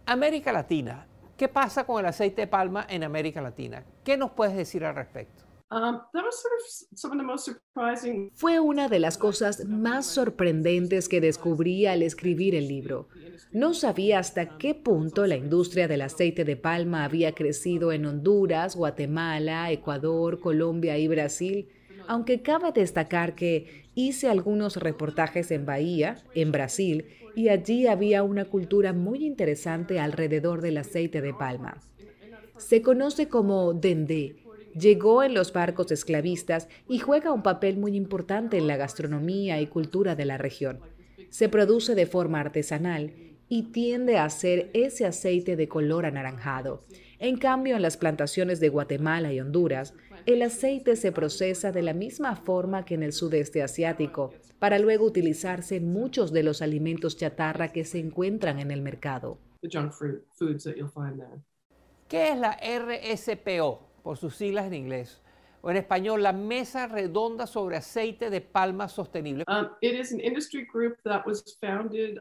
América 0.07 0.53
Latina 0.53 1.09
¿Qué 1.37 1.49
pasa 1.49 1.85
con 1.85 2.01
el 2.01 2.07
aceite 2.07 2.43
de 2.43 2.47
palma 2.47 2.87
en 2.89 3.05
América 3.05 3.43
Latina? 3.43 3.85
¿Qué 4.05 4.17
nos 4.17 4.31
puedes 4.31 4.57
decir 4.57 4.85
al 4.85 4.95
respecto? 4.95 5.45
Um, 5.69 5.99
Fue 8.35 8.61
una 8.61 8.89
de 8.89 8.99
las 9.01 9.19
cosas 9.19 9.65
más 9.67 10.07
sorprendentes 10.07 11.09
que 11.09 11.21
descubrí 11.21 11.87
al 11.87 12.03
escribir 12.03 12.55
el 12.55 12.69
libro. 12.69 13.09
No 13.51 13.75
sabía 13.75 14.21
hasta 14.21 14.57
qué 14.59 14.75
punto 14.75 15.27
la 15.27 15.37
industria 15.37 15.89
del 15.89 16.03
aceite 16.03 16.45
de 16.45 16.57
palma 16.57 17.05
había 17.05 17.33
crecido 17.33 17.91
en 17.91 18.07
Honduras, 18.07 18.77
Guatemala, 18.77 19.73
Ecuador, 19.73 20.39
Colombia 20.41 20.97
y 20.99 21.09
Brasil, 21.09 21.69
aunque 22.07 22.43
cabe 22.43 22.71
destacar 22.73 23.35
que 23.35 23.86
hice 23.97 24.29
algunos 24.29 24.77
reportajes 24.77 25.51
en 25.51 25.67
Bahía, 25.67 26.23
en 26.35 26.53
Brasil, 26.53 27.07
y 27.35 27.49
allí 27.49 27.89
había 27.89 28.23
una 28.23 28.45
cultura 28.45 28.93
muy 28.93 29.25
interesante 29.25 29.99
alrededor 29.99 30.61
del 30.61 30.77
aceite 30.77 31.21
de 31.21 31.35
palma. 31.35 31.79
Se 32.59 32.83
conoce 32.83 33.29
como 33.29 33.73
dendé. 33.73 34.37
Llegó 34.79 35.23
en 35.23 35.33
los 35.33 35.53
barcos 35.53 35.91
esclavistas 35.91 36.69
y 36.89 36.99
juega 36.99 37.33
un 37.33 37.43
papel 37.43 37.79
muy 37.79 37.97
importante 37.97 38.59
en 38.59 38.67
la 38.67 38.77
gastronomía 38.77 39.61
y 39.61 39.67
cultura 39.67 40.15
de 40.15 40.27
la 40.27 40.37
región. 40.37 40.81
Se 41.31 41.49
produce 41.49 41.95
de 41.95 42.07
forma 42.07 42.41
artesanal 42.41 43.13
y 43.49 43.73
tiende 43.73 44.19
a 44.19 44.29
ser 44.29 44.71
ese 44.75 45.07
aceite 45.07 45.57
de 45.57 45.69
color 45.69 46.05
anaranjado. 46.05 46.85
En 47.19 47.39
cambio, 47.39 47.77
en 47.77 47.83
las 47.83 47.97
plantaciones 47.97 48.61
de 48.61 48.69
Guatemala 48.69 49.33
y 49.33 49.41
Honduras, 49.41 49.95
el 50.27 50.43
aceite 50.43 50.97
se 50.97 51.13
procesa 51.13 51.71
de 51.71 51.83
la 51.83 51.95
misma 51.95 52.35
forma 52.35 52.85
que 52.85 52.95
en 52.95 53.05
el 53.05 53.13
sudeste 53.13 53.63
asiático, 53.63 54.35
para 54.59 54.81
luego 54.81 55.05
utilizarse 55.05 55.77
en 55.77 55.93
muchos 55.93 56.33
de 56.33 56.43
los 56.43 56.63
alimentos 56.63 57.17
chatarra 57.17 57.69
que 57.69 57.85
se 57.85 58.01
encuentran 58.01 58.59
en 58.59 58.73
el 58.73 58.83
mercado. 58.83 59.39
¿Qué 62.09 62.31
es 62.31 62.39
la 62.39 62.59
RSPO, 62.61 63.81
por 64.03 64.17
sus 64.17 64.35
siglas 64.35 64.67
en 64.67 64.75
inglés? 64.75 65.23
O 65.67 65.71
en 65.71 65.79
español, 65.79 66.23
la 66.23 66.33
Mesa 66.33 66.87
Redonda 66.87 67.49
sobre 67.49 67.77
Aceite 67.77 68.31
de 68.31 68.41
Palma 68.41 68.89
Sostenible. 68.89 69.43
Um, 69.49 69.67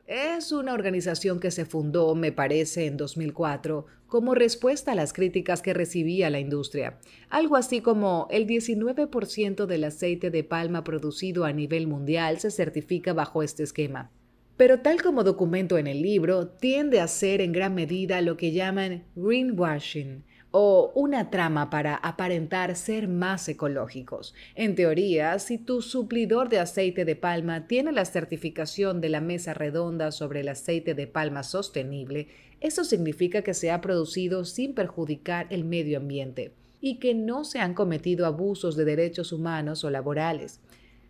es 0.07 0.51
una 0.51 0.73
organización 0.73 1.39
que 1.39 1.51
se 1.51 1.65
fundó, 1.65 2.15
me 2.15 2.31
parece, 2.31 2.87
en 2.87 2.97
2004 2.97 3.85
como 4.07 4.33
respuesta 4.33 4.93
a 4.93 4.95
las 4.95 5.13
críticas 5.13 5.61
que 5.61 5.75
recibía 5.75 6.31
la 6.31 6.39
industria. 6.39 6.99
Algo 7.29 7.55
así 7.55 7.81
como 7.81 8.27
el 8.31 8.47
19% 8.47 9.67
del 9.67 9.83
aceite 9.83 10.31
de 10.31 10.43
palma 10.43 10.83
producido 10.83 11.45
a 11.45 11.53
nivel 11.53 11.85
mundial 11.85 12.39
se 12.39 12.49
certifica 12.49 13.13
bajo 13.13 13.43
este 13.43 13.61
esquema. 13.61 14.11
Pero 14.57 14.79
tal 14.79 15.03
como 15.03 15.23
documento 15.23 15.77
en 15.77 15.85
el 15.85 16.01
libro, 16.01 16.47
tiende 16.47 16.99
a 16.99 17.07
ser 17.07 17.41
en 17.41 17.51
gran 17.51 17.75
medida 17.75 18.21
lo 18.21 18.37
que 18.37 18.53
llaman 18.53 19.03
greenwashing, 19.15 20.23
o 20.57 20.93
una 20.95 21.29
trama 21.29 21.69
para 21.69 21.95
aparentar 21.95 22.77
ser 22.77 23.09
más 23.09 23.49
ecológicos. 23.49 24.33
En 24.55 24.73
teoría, 24.75 25.37
si 25.37 25.57
tu 25.57 25.81
suplidor 25.81 26.47
de 26.47 26.59
aceite 26.59 27.03
de 27.03 27.17
palma 27.17 27.67
tiene 27.67 27.91
la 27.91 28.05
certificación 28.05 29.01
de 29.01 29.09
la 29.09 29.19
mesa 29.19 29.53
redonda 29.53 30.13
sobre 30.13 30.39
el 30.39 30.47
aceite 30.47 30.93
de 30.93 31.07
palma 31.07 31.43
sostenible, 31.43 32.29
eso 32.61 32.85
significa 32.85 33.41
que 33.41 33.53
se 33.53 33.69
ha 33.69 33.81
producido 33.81 34.45
sin 34.45 34.73
perjudicar 34.73 35.45
el 35.49 35.65
medio 35.65 35.97
ambiente 35.97 36.53
y 36.79 36.99
que 36.99 37.13
no 37.13 37.43
se 37.43 37.59
han 37.59 37.73
cometido 37.73 38.25
abusos 38.25 38.77
de 38.77 38.85
derechos 38.85 39.33
humanos 39.33 39.83
o 39.83 39.89
laborales. 39.89 40.61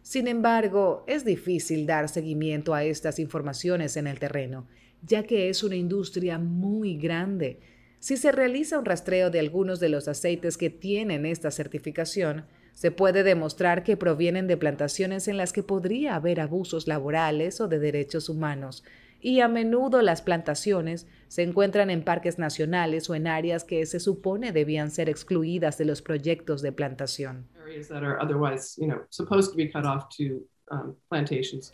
Sin 0.02 0.28
embargo, 0.28 1.04
es 1.06 1.24
difícil 1.24 1.86
dar 1.86 2.10
seguimiento 2.10 2.74
a 2.74 2.84
estas 2.84 3.20
informaciones 3.20 3.96
en 3.96 4.08
el 4.08 4.18
terreno, 4.18 4.66
ya 5.04 5.22
que 5.22 5.50
es 5.50 5.64
una 5.64 5.76
industria 5.76 6.40
muy 6.40 6.98
grande 6.98 7.60
si 8.06 8.18
se 8.18 8.32
realiza 8.32 8.78
un 8.78 8.86
rastreo 8.86 9.32
de 9.32 9.40
algunos 9.40 9.80
de 9.80 9.90
los 9.90 10.08
aceites 10.08 10.58
que 10.58 10.70
tienen 10.70 11.26
esta 11.26 11.50
certificación, 11.50 12.46
se 12.76 12.92
puede 12.92 13.24
demostrar 13.24 13.84
que 13.84 13.98
provienen 13.98 14.46
de 14.46 14.58
plantaciones 14.58 15.28
en 15.28 15.38
las 15.38 15.52
que 15.52 15.64
podría 15.64 16.14
haber 16.14 16.40
abusos 16.40 16.88
laborales 16.88 17.60
o 17.62 17.68
de 17.68 17.80
derechos 17.80 18.30
humanos, 18.30 18.84
y 19.20 19.40
a 19.40 19.48
menudo 19.48 20.04
las 20.04 20.22
plantaciones 20.22 21.08
se 21.30 21.42
encuentran 21.42 21.90
en 21.90 22.04
parques 22.04 22.38
nacionales 22.38 23.10
o 23.10 23.16
en 23.16 23.26
áreas 23.26 23.64
que 23.64 23.84
se 23.88 24.00
supone 24.00 24.52
debían 24.52 24.92
ser 24.92 25.10
excluidas 25.10 25.80
de 25.80 25.86
los 25.86 26.04
proyectos 26.04 26.62
de 26.62 26.72
plantación. 26.72 27.48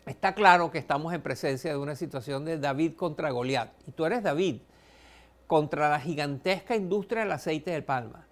Está 0.06 0.34
claro 0.34 0.72
que 0.72 0.78
estamos 0.78 1.14
en 1.14 1.22
presencia 1.22 1.72
de 1.72 1.78
una 1.78 1.98
situación 1.98 2.46
de 2.46 2.58
David 2.58 2.94
contra 2.94 3.32
Goliat, 3.32 3.74
y 3.86 3.92
tú 3.92 4.06
eres 4.06 4.24
David 4.24 4.62
contra 5.52 5.90
la 5.90 6.00
gigantesca 6.00 6.78
industria 6.78 7.24
del 7.24 7.34
aceite 7.34 7.72
de 7.72 7.82
palma. 7.82 8.26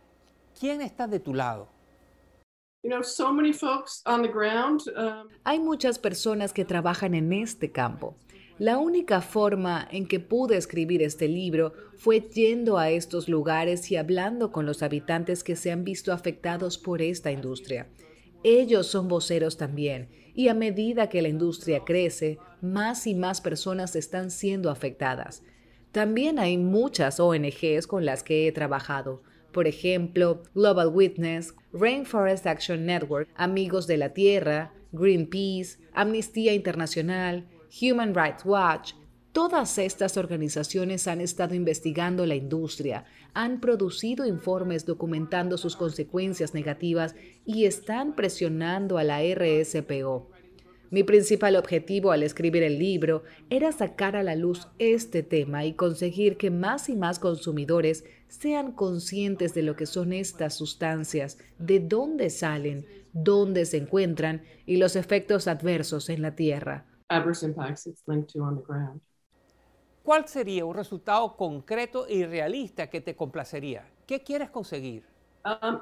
¿Quién 0.58 0.80
está 0.80 1.06
de 1.06 1.20
tu 1.20 1.34
lado? 1.34 1.68
You 2.82 2.90
know, 2.90 3.04
so 3.04 3.34
many 3.34 3.52
folks 3.52 4.02
on 4.06 4.22
the 4.22 4.30
ground. 4.30 4.84
Um, 4.96 5.28
Hay 5.44 5.60
muchas 5.60 6.00
personas 6.00 6.54
que 6.54 6.64
trabajan 6.64 7.14
en 7.14 7.34
este 7.34 7.74
campo. 7.74 8.16
La 8.58 8.78
única 8.78 9.20
forma 9.20 9.86
en 9.92 10.08
que 10.08 10.22
pude 10.22 10.56
escribir 10.56 11.02
este 11.02 11.28
libro 11.28 11.74
fue 11.98 12.22
yendo 12.22 12.78
a 12.78 12.90
estos 12.90 13.28
lugares 13.28 13.92
y 13.92 13.98
hablando 13.98 14.54
con 14.54 14.66
los 14.66 14.82
habitantes 14.82 15.44
que 15.44 15.58
se 15.58 15.74
han 15.74 15.84
visto 15.84 16.14
afectados 16.14 16.78
por 16.78 17.02
esta 17.02 17.34
industria. 17.34 17.90
Ellos 18.44 18.88
son 18.88 19.10
voceros 19.10 19.58
también, 19.58 20.08
y 20.36 20.48
a 20.48 20.54
medida 20.54 21.10
que 21.10 21.22
la 21.22 21.28
industria 21.28 21.84
crece, 21.84 22.38
más 22.62 23.08
y 23.08 23.14
más 23.14 23.42
personas 23.42 23.98
están 23.98 24.32
siendo 24.32 24.70
afectadas. 24.70 25.44
También 25.92 26.38
hay 26.38 26.58
muchas 26.58 27.20
ONGs 27.20 27.88
con 27.88 28.06
las 28.06 28.22
que 28.22 28.48
he 28.48 28.52
trabajado, 28.52 29.24
por 29.52 29.68
ejemplo, 29.68 30.44
Global 30.54 30.90
Witness, 30.90 31.56
Rainforest 31.74 32.46
Action 32.46 32.86
Network, 32.86 33.28
Amigos 33.36 33.88
de 33.88 33.98
la 33.98 34.10
Tierra, 34.14 34.72
Greenpeace, 34.92 35.80
Amnistía 35.94 36.54
Internacional, 36.54 37.48
Human 37.82 38.14
Rights 38.14 38.46
Watch. 38.46 38.94
Todas 39.32 39.78
estas 39.78 40.18
organizaciones 40.18 41.08
han 41.08 41.22
estado 41.22 41.56
investigando 41.56 42.26
la 42.26 42.36
industria, 42.36 43.06
han 43.34 43.60
producido 43.60 44.26
informes 44.26 44.86
documentando 44.86 45.58
sus 45.58 45.76
consecuencias 45.76 46.54
negativas 46.54 47.16
y 47.46 47.66
están 47.66 48.16
presionando 48.16 48.98
a 48.98 49.04
la 49.04 49.22
RSPO. 49.22 50.30
Mi 50.92 51.04
principal 51.04 51.56
objetivo 51.56 52.12
al 52.12 52.24
escribir 52.24 52.64
el 52.64 52.80
libro 52.80 53.24
era 53.50 53.72
sacar 53.72 54.16
a 54.16 54.24
la 54.24 54.36
luz 54.36 54.68
este 54.80 55.22
tema 55.22 55.64
y 55.66 55.74
conseguir 55.74 56.38
que 56.38 56.50
más 56.50 56.90
y 56.90 56.96
más 56.96 57.20
consumidores 57.20 58.04
sean 58.28 58.72
conscientes 58.72 59.54
de 59.54 59.62
lo 59.62 59.76
que 59.76 59.86
son 59.86 60.14
estas 60.14 60.56
sustancias, 60.56 61.38
de 61.60 61.80
dónde 61.80 62.30
salen, 62.30 62.86
dónde 63.14 63.66
se 63.66 63.78
encuentran 63.78 64.44
y 64.66 64.78
los 64.78 64.96
efectos 64.96 65.48
adversos 65.48 66.10
en 66.10 66.22
la 66.22 66.36
tierra. 66.36 66.86
adverse 67.10 67.44
impacts 67.44 67.88
it's 67.88 68.04
linked 68.08 68.32
to 68.32 68.44
on 68.44 68.58
the 68.58 68.64
ground. 68.68 69.02
¿Cuál 70.04 70.28
sería 70.28 70.66
un 70.66 70.76
resultado 70.76 71.36
concreto 71.36 72.08
y 72.08 72.24
realista 72.24 72.90
que 72.90 73.02
te 73.02 73.16
complacería? 73.16 73.90
¿Qué 74.08 74.24
quieres 74.24 74.50
conseguir? 74.50 75.09
Um. 75.46 75.80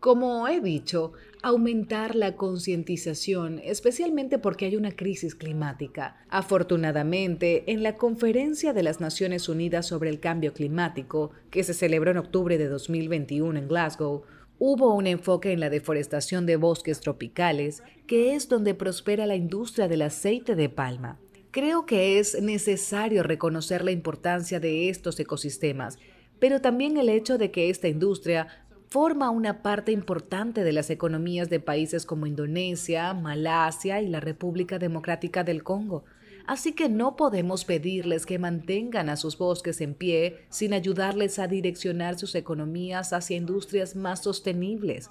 Como 0.00 0.46
he 0.46 0.60
dicho, 0.60 1.12
aumentar 1.42 2.14
la 2.14 2.36
concientización, 2.36 3.60
especialmente 3.64 4.38
porque 4.38 4.66
hay 4.66 4.76
una 4.76 4.94
crisis 4.94 5.34
climática. 5.34 6.16
Afortunadamente, 6.28 7.64
en 7.72 7.82
la 7.82 7.96
Conferencia 7.96 8.72
de 8.72 8.82
las 8.82 9.00
Naciones 9.00 9.48
Unidas 9.48 9.86
sobre 9.86 10.10
el 10.10 10.20
Cambio 10.20 10.52
Climático, 10.52 11.30
que 11.50 11.64
se 11.64 11.72
celebró 11.72 12.10
en 12.10 12.18
octubre 12.18 12.58
de 12.58 12.68
2021 12.68 13.58
en 13.58 13.68
Glasgow, 13.68 14.24
hubo 14.58 14.94
un 14.94 15.06
enfoque 15.06 15.52
en 15.52 15.60
la 15.60 15.70
deforestación 15.70 16.44
de 16.44 16.56
bosques 16.56 17.00
tropicales, 17.00 17.82
que 18.06 18.34
es 18.34 18.48
donde 18.48 18.74
prospera 18.74 19.26
la 19.26 19.36
industria 19.36 19.88
del 19.88 20.02
aceite 20.02 20.54
de 20.54 20.68
palma. 20.68 21.18
Creo 21.50 21.84
que 21.84 22.18
es 22.18 22.40
necesario 22.40 23.22
reconocer 23.22 23.84
la 23.84 23.90
importancia 23.90 24.58
de 24.58 24.88
estos 24.88 25.20
ecosistemas, 25.20 25.98
pero 26.42 26.60
también 26.60 26.96
el 26.96 27.08
hecho 27.08 27.38
de 27.38 27.52
que 27.52 27.70
esta 27.70 27.86
industria 27.86 28.48
forma 28.88 29.30
una 29.30 29.62
parte 29.62 29.92
importante 29.92 30.64
de 30.64 30.72
las 30.72 30.90
economías 30.90 31.48
de 31.48 31.60
países 31.60 32.04
como 32.04 32.26
Indonesia, 32.26 33.14
Malasia 33.14 34.02
y 34.02 34.08
la 34.08 34.18
República 34.18 34.80
Democrática 34.80 35.44
del 35.44 35.62
Congo. 35.62 36.02
Así 36.48 36.72
que 36.72 36.88
no 36.88 37.14
podemos 37.14 37.64
pedirles 37.64 38.26
que 38.26 38.40
mantengan 38.40 39.08
a 39.08 39.16
sus 39.16 39.38
bosques 39.38 39.80
en 39.80 39.94
pie 39.94 40.40
sin 40.48 40.74
ayudarles 40.74 41.38
a 41.38 41.46
direccionar 41.46 42.18
sus 42.18 42.34
economías 42.34 43.12
hacia 43.12 43.36
industrias 43.36 43.94
más 43.94 44.24
sostenibles. 44.24 45.10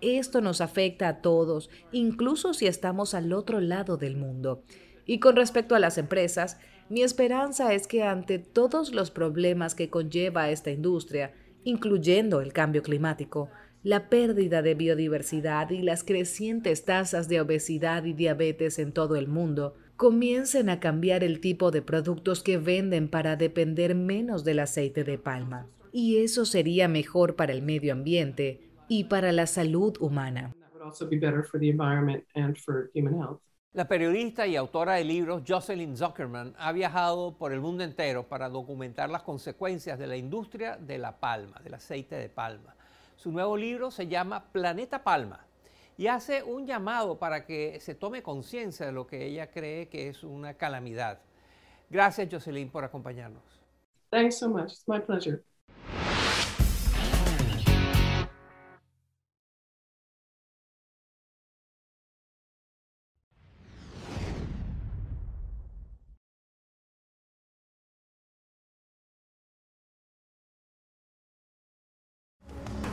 Esto 0.00 0.40
nos 0.40 0.60
afecta 0.60 1.08
a 1.08 1.20
todos, 1.20 1.68
incluso 1.90 2.54
si 2.54 2.68
estamos 2.68 3.14
al 3.14 3.32
otro 3.32 3.60
lado 3.60 3.96
del 3.96 4.16
mundo. 4.16 4.62
Y 5.04 5.18
con 5.18 5.34
respecto 5.34 5.74
a 5.74 5.80
las 5.80 5.98
empresas, 5.98 6.58
mi 6.90 7.02
esperanza 7.02 7.72
es 7.72 7.86
que 7.86 8.02
ante 8.02 8.40
todos 8.40 8.92
los 8.92 9.12
problemas 9.12 9.76
que 9.76 9.90
conlleva 9.90 10.50
esta 10.50 10.72
industria, 10.72 11.32
incluyendo 11.62 12.40
el 12.40 12.52
cambio 12.52 12.82
climático, 12.82 13.48
la 13.84 14.10
pérdida 14.10 14.60
de 14.60 14.74
biodiversidad 14.74 15.70
y 15.70 15.82
las 15.82 16.02
crecientes 16.02 16.84
tasas 16.84 17.28
de 17.28 17.40
obesidad 17.40 18.04
y 18.04 18.12
diabetes 18.12 18.80
en 18.80 18.92
todo 18.92 19.14
el 19.14 19.28
mundo, 19.28 19.76
comiencen 19.96 20.68
a 20.68 20.80
cambiar 20.80 21.22
el 21.22 21.40
tipo 21.40 21.70
de 21.70 21.80
productos 21.80 22.42
que 22.42 22.58
venden 22.58 23.08
para 23.08 23.36
depender 23.36 23.94
menos 23.94 24.42
del 24.44 24.58
aceite 24.58 25.04
de 25.04 25.16
palma. 25.16 25.68
Y 25.92 26.18
eso 26.18 26.44
sería 26.44 26.88
mejor 26.88 27.36
para 27.36 27.52
el 27.52 27.62
medio 27.62 27.92
ambiente 27.92 28.68
y 28.88 29.04
para 29.04 29.30
la 29.30 29.46
salud 29.46 29.96
humana. 30.00 30.56
La 33.72 33.86
periodista 33.86 34.48
y 34.48 34.56
autora 34.56 34.94
de 34.94 35.04
libros 35.04 35.44
Jocelyn 35.46 35.96
Zuckerman 35.96 36.56
ha 36.58 36.72
viajado 36.72 37.38
por 37.38 37.52
el 37.52 37.60
mundo 37.60 37.84
entero 37.84 38.26
para 38.26 38.48
documentar 38.48 39.08
las 39.08 39.22
consecuencias 39.22 39.96
de 39.96 40.08
la 40.08 40.16
industria 40.16 40.76
de 40.76 40.98
la 40.98 41.20
palma, 41.20 41.60
del 41.62 41.74
aceite 41.74 42.16
de 42.16 42.28
palma. 42.28 42.74
Su 43.14 43.30
nuevo 43.30 43.56
libro 43.56 43.92
se 43.92 44.08
llama 44.08 44.42
Planeta 44.50 45.04
Palma 45.04 45.46
y 45.96 46.08
hace 46.08 46.42
un 46.42 46.66
llamado 46.66 47.16
para 47.20 47.46
que 47.46 47.78
se 47.78 47.94
tome 47.94 48.24
conciencia 48.24 48.86
de 48.86 48.92
lo 48.92 49.06
que 49.06 49.24
ella 49.24 49.52
cree 49.52 49.88
que 49.88 50.08
es 50.08 50.24
una 50.24 50.54
calamidad. 50.54 51.20
Gracias 51.88 52.28
Jocelyn 52.28 52.70
por 52.70 52.82
acompañarnos. 52.82 53.44
Thanks 54.10 54.36
so 54.40 54.48
much. 54.48 54.72
It's 54.72 54.88
my 54.88 54.98
pleasure. 54.98 55.44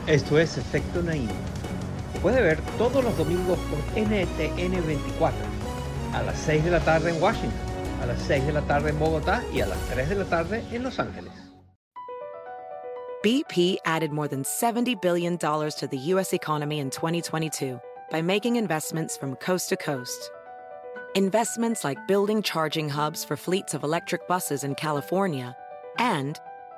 Esto 0.08 0.38
es 0.38 0.56
Efecto 0.56 1.02
Naim. 1.02 1.28
Puede 2.22 2.40
ver 2.40 2.58
todos 2.78 3.04
los 3.04 3.14
domingos 3.18 3.58
por 3.68 3.78
NTN 3.94 4.86
24, 4.86 5.38
a 6.14 6.22
las 6.22 6.38
6 6.38 6.64
de 6.64 6.70
la 6.70 6.80
tarde 6.80 7.10
en 7.10 7.22
Washington, 7.22 7.52
a 8.02 8.06
las 8.06 8.18
6 8.22 8.46
de 8.46 8.52
la 8.54 8.62
tarde 8.62 8.88
en 8.88 8.98
Bogotá 8.98 9.44
y 9.52 9.60
a 9.60 9.66
las 9.66 9.78
3 9.90 10.08
de 10.08 10.14
la 10.14 10.24
tarde 10.24 10.64
en 10.72 10.82
Los 10.82 10.98
Ángeles. 10.98 11.30
BP 13.22 13.76
added 13.84 14.10
more 14.10 14.28
than 14.28 14.44
$70 14.44 14.98
billion 15.02 15.36
to 15.36 15.86
the 15.90 15.98
U.S. 16.14 16.32
economy 16.32 16.78
in 16.78 16.88
2022 16.88 17.78
by 18.10 18.22
making 18.22 18.56
investments 18.56 19.14
from 19.14 19.36
coast 19.36 19.68
to 19.68 19.76
coast. 19.76 20.30
Investments 21.16 21.84
like 21.84 21.98
building 22.08 22.40
charging 22.40 22.88
hubs 22.88 23.26
for 23.26 23.36
fleets 23.36 23.74
of 23.74 23.84
electric 23.84 24.26
buses 24.26 24.64
in 24.64 24.74
California 24.74 25.54
and 25.98 26.40